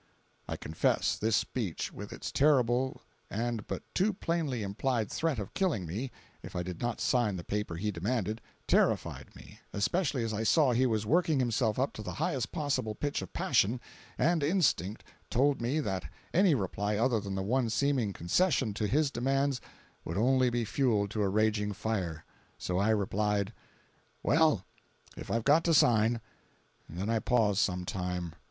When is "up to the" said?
11.77-12.13